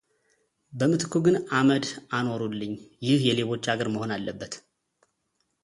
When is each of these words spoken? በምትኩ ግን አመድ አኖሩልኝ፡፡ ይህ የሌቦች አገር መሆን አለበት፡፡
በምትኩ 0.77 1.13
ግን 1.25 1.35
አመድ 1.57 1.85
አኖሩልኝ፡፡ 2.19 2.73
ይህ 3.09 3.19
የሌቦች 3.29 3.63
አገር 3.75 3.89
መሆን 3.97 4.13
አለበት፡፡ 4.17 4.53